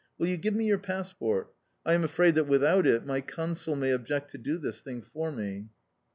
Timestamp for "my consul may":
3.05-3.91